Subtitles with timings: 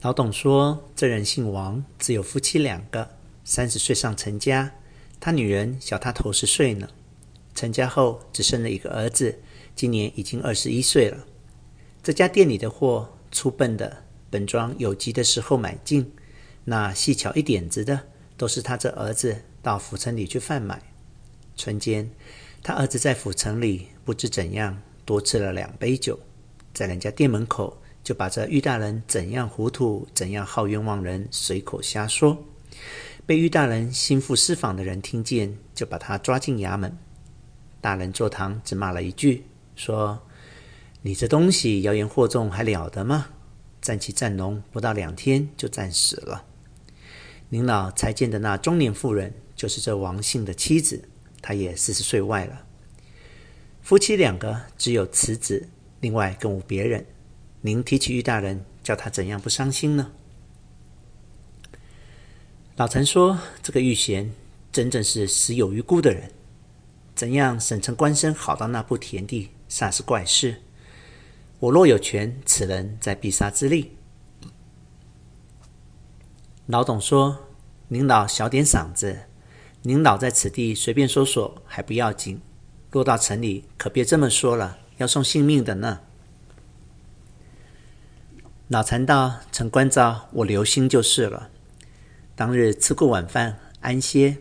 [0.00, 4.72] 老董说：“这人姓王，只有夫妻两个，三十岁上成家，
[5.18, 6.88] 他女人小他头十岁呢。
[7.52, 9.40] 成家后只生了一个儿子，
[9.74, 11.26] 今年已经二十一岁了。
[12.00, 16.12] 这家店里的货，粗笨的本庄有急的时候买进，
[16.64, 18.00] 那细巧一点子的，
[18.36, 20.80] 都是他这儿子到府城里去贩买。
[21.56, 22.08] 春间，
[22.62, 26.20] 他儿子在府城里不知怎样多吃了两杯酒，
[26.72, 27.76] 在人家店门口。”
[28.08, 32.42] 就把这玉大人怎样糊涂，怎样好冤枉人，随口瞎说，
[33.26, 36.96] 被玉大人心腹私访的人听见，就把他抓进衙门。
[37.82, 39.44] 大人坐堂只骂了一句，
[39.76, 40.22] 说
[41.04, 43.26] ：“你这东西谣言惑众，还了得吗？
[43.82, 46.46] 战起战浓，不到两天就战死了。
[47.50, 51.06] 您老才见的那中年妇人，就是这王姓的妻子，
[51.42, 52.64] 她也四十岁外了。
[53.82, 55.68] 夫妻两个只有此子，
[56.00, 57.04] 另外更无别人。”
[57.68, 60.10] 您提起玉大人，叫他怎样不伤心呢？
[62.76, 64.32] 老陈说：“这个玉贤
[64.72, 66.30] 真正是死有余辜的人，
[67.14, 70.62] 怎样省城官声好到那步田地，煞是怪事。
[71.58, 73.98] 我若有权，此人在必杀之力。”
[76.64, 77.48] 老董说
[77.88, 79.24] ：“您老小点嗓子，
[79.82, 82.40] 您老在此地随便说说还不要紧，
[82.92, 86.00] 落到城里可别这么说了，要送性命的呢。”
[88.68, 91.48] 老残道：“陈关照，我留心就是了。
[92.36, 94.36] 当日吃过晚饭，安歇。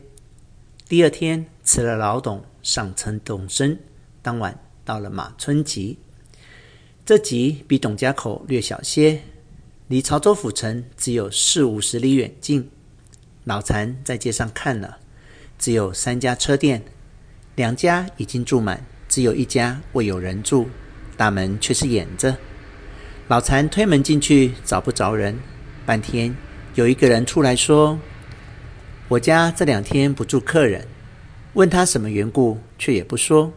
[0.90, 3.80] 第二天辞了老董，上城动身。
[4.22, 5.98] 当晚到了马村集，
[7.06, 9.22] 这集比董家口略小些，
[9.88, 12.70] 离潮州府城只有四五十里远近。
[13.46, 14.98] 老残在街上看了，
[15.58, 16.84] 只有三家车店，
[17.56, 20.68] 两家已经住满，只有一家未有人住，
[21.16, 22.36] 大门却是掩着。”
[23.28, 25.38] 老残推门进去，找不着人。
[25.86, 26.34] 半天，
[26.76, 28.00] 有一个人出来说
[29.10, 30.88] ：“我家这两天不住客人。”
[31.52, 33.52] 问他什么缘故，却也不说。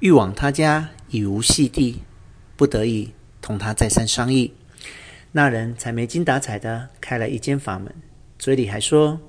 [0.00, 2.02] 欲往他家，已无系地，
[2.56, 4.52] 不得已同他再三商议。
[5.30, 7.94] 那人才没精打采的开了一间房门，
[8.36, 9.20] 嘴里还说：“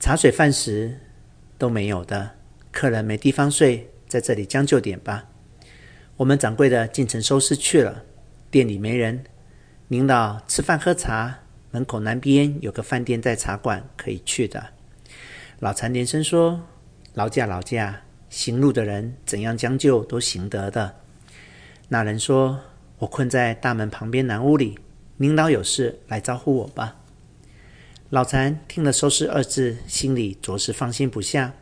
[0.00, 0.98] 茶水饭食
[1.58, 2.30] 都没有的，
[2.72, 5.24] 客人没地方睡，在这里将就点吧。”
[6.18, 8.02] 我们掌柜的进城收尸去了，
[8.50, 9.22] 店里没人。
[9.86, 11.38] 领导吃饭喝茶，
[11.70, 14.70] 门口南边有个饭店在茶馆，可以去的。
[15.60, 16.60] 老残连声说
[17.14, 20.96] ：“劳驾劳驾，行路的人怎样将就都行得的。”
[21.86, 22.58] 那人说
[22.98, 24.76] ：“我困在大门旁边南屋里，
[25.18, 26.96] 领导有事来招呼我吧。”
[28.10, 31.54] 老残听了“收尸”二字，心里着实放心不下。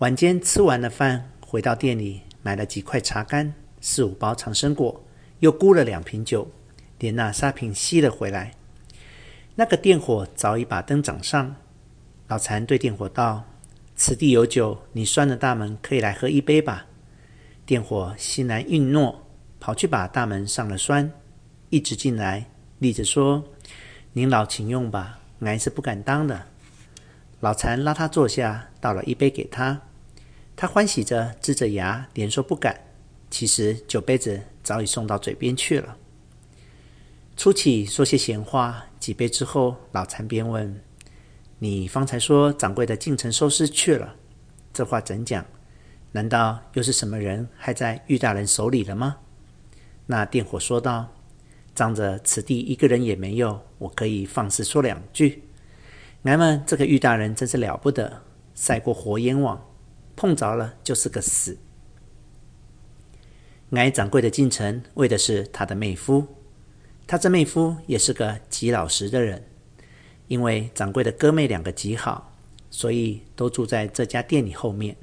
[0.00, 3.54] 晚间吃完了饭，回到店里买了几块茶干。
[3.80, 5.02] 四五包长生果，
[5.38, 6.50] 又沽了两瓶酒，
[6.98, 8.52] 连那沙瓶吸了回来。
[9.54, 11.56] 那个店伙早已把灯掌上。
[12.28, 13.44] 老残对店伙道
[13.96, 16.86] ：“此地有酒，你拴了大门，可以来喝一杯吧。”
[17.66, 19.26] 店伙欣然应诺，
[19.58, 21.12] 跑去把大门上了栓，
[21.70, 22.46] 一直进来，
[22.78, 23.42] 立着说
[24.12, 26.46] ：“您老请用吧，俺是不敢当的。”
[27.40, 29.80] 老残拉他坐下，倒了一杯给他，
[30.54, 32.78] 他欢喜着，龇着牙，连说不敢。
[33.30, 35.96] 其实酒杯子早已送到嘴边去了。
[37.36, 40.82] 初起说些闲话，几杯之后，老残便问
[41.58, 44.16] ：“你方才说掌柜的进城收尸去了，
[44.74, 45.46] 这话怎讲？
[46.12, 49.16] 难道又是什么人害在玉大人手里了吗？”
[50.06, 51.08] 那店伙说道
[51.74, 55.44] ：“仗着此地一个人也没有，我可以放肆说两句。
[56.24, 58.22] 俺们这个玉大人真是了不得，
[58.54, 59.64] 赛过活阎王，
[60.14, 61.56] 碰着了就是个死。”
[63.78, 66.26] 挨掌柜的进城，为的是他的妹夫。
[67.06, 69.44] 他这妹夫也是个极老实的人，
[70.28, 72.36] 因为掌柜的哥妹两个极好，
[72.70, 74.96] 所以都住在这家店里后面。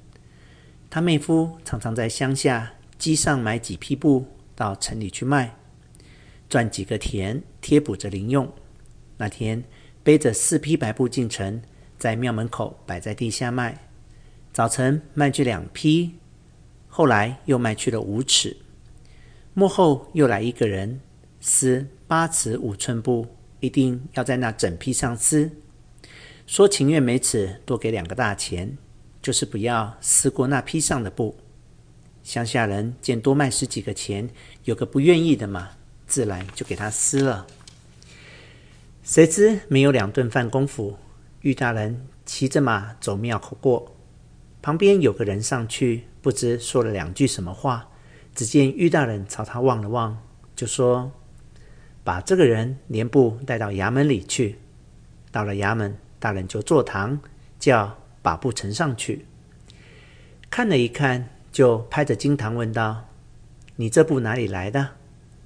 [0.89, 5.55] 他妹夫常常在乡下机上买几匹布到城里去卖，
[6.49, 8.49] 赚几个田贴补着零用。
[9.17, 9.63] 那天
[10.03, 11.61] 背着四匹白布进城，
[11.97, 13.77] 在庙门口摆在地下卖。
[14.53, 16.15] 早晨卖去两匹。
[16.97, 18.57] 后来又卖去了五尺，
[19.53, 20.99] 幕后又来一个人
[21.39, 23.27] 撕八尺五寸布，
[23.59, 25.51] 一定要在那整匹上撕，
[26.47, 28.75] 说情愿每尺多给两个大钱，
[29.21, 31.37] 就是不要撕过那匹上的布。
[32.23, 34.27] 乡下人见多卖十几个钱，
[34.63, 35.69] 有个不愿意的嘛，
[36.07, 37.45] 自然就给他撕了。
[39.03, 40.97] 谁知没有两顿饭功夫，
[41.41, 43.96] 玉大人骑着马走庙口过，
[44.61, 46.03] 旁边有个人上去。
[46.19, 47.89] 不知说了两句什么话，
[48.35, 50.21] 只见玉大人朝他望了望，
[50.57, 51.09] 就说
[52.03, 54.59] ：“把这个人连布带到衙门里去。
[55.31, 57.17] 到了衙门，大人就坐堂，
[57.57, 59.25] 叫把布呈上去。
[60.49, 63.05] 看了一看，就拍着金堂问道
[63.77, 64.89] ：“你这布哪里来的？”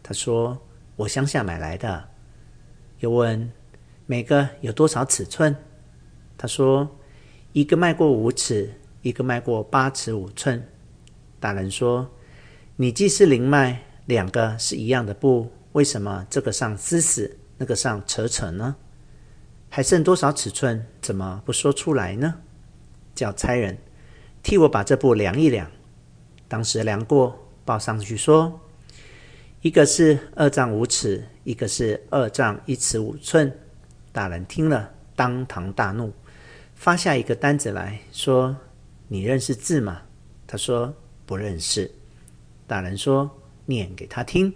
[0.02, 0.60] 他说
[0.96, 2.10] ：“我乡下买来的。”
[3.02, 3.52] 又问
[4.08, 5.56] ：“每个有多少尺寸？”
[6.40, 6.98] 他说
[7.54, 10.68] ：“一个卖过五尺，一个卖过八尺五寸。”
[11.40, 12.10] 大人说
[12.78, 18.76] ：“你既是零卖，两个是一样的布，为什么这个上撕撕，那个上扯扯呢？
[19.70, 20.86] 还剩多少尺寸？
[21.02, 22.36] 怎么不说出来呢？
[23.16, 23.78] 叫差人
[24.44, 25.70] 替我把这布量一量。
[26.48, 28.60] 当时量过，报上去说，
[29.62, 33.52] 一个是二丈五尺，一个是二丈一尺五寸。
[34.12, 36.12] 大人听了，当堂大怒，
[36.76, 38.58] 发下一个单子来说
[39.12, 40.04] ：“你认识字吗？”
[40.48, 40.94] 他说。
[41.24, 41.90] 不认识，
[42.68, 43.30] 大人说
[43.66, 44.54] ：“念给他听。”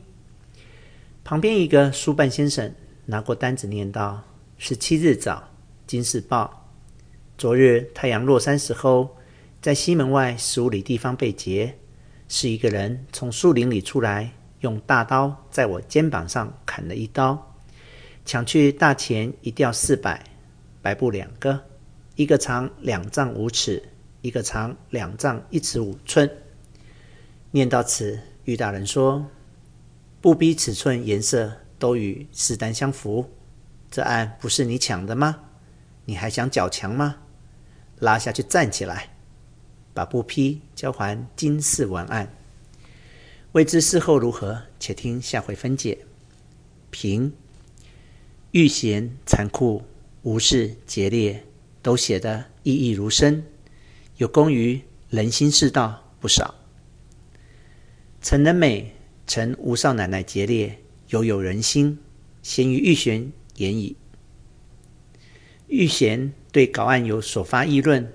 [1.23, 2.69] 旁边一个书办先生
[3.05, 4.21] 拿过单子念道
[4.57, 5.35] ：“十七日早，
[5.87, 6.67] 《金氏报》，
[7.39, 9.15] 昨日太阳落山时候，
[9.61, 11.73] 在西门外十五里地方被劫，
[12.27, 14.29] 是一个人从树林里出来，
[14.59, 17.55] 用大刀在我肩膀上砍了一刀，
[18.25, 20.21] 抢去大钱一吊四百，
[20.81, 21.63] 白布两个，
[22.15, 23.81] 一个长两丈五尺，
[24.25, 26.29] 一个长两丈一尺五寸。”
[27.51, 29.23] 念到此，玉大人说
[30.19, 33.29] ：“布匹尺寸、颜色都与四单相符，
[33.91, 35.43] 这案不是你抢的吗？
[36.05, 37.17] 你还想缴强吗？
[37.99, 39.09] 拉下去站起来，
[39.93, 42.33] 把布匹交还金氏文案。
[43.51, 45.99] 未知事后如何，且听下回分解。
[46.89, 47.31] 评
[48.51, 49.83] 遇贤残酷、
[50.23, 51.45] 无视劫掠，
[51.81, 53.45] 都写得意义如深，
[54.17, 56.55] 有功于人心世道不少。”
[58.21, 58.95] 陈仁美
[59.27, 60.79] 陈吴少奶奶劫掠，
[61.09, 61.99] 犹有人心，
[62.41, 63.95] 咸于玉璇言矣。
[65.67, 68.11] 玉贤对稿案有所发议论，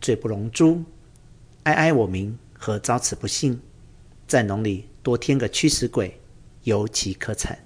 [0.00, 0.84] 罪不容诛，
[1.64, 3.60] 哀哀我民何遭此不幸？
[4.26, 6.18] 在笼里多添个驱死鬼，
[6.62, 7.58] 尤其可惨。